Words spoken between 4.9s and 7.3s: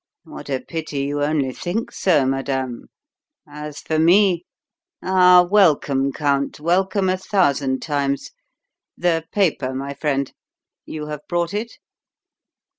Ah, welcome, Count, welcome a